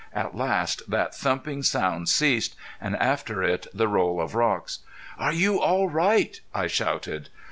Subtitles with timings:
[0.15, 4.79] At last that thumping sound ceased, and after it the roll of rocks.
[5.19, 7.29] "Are you all right?" I shouted.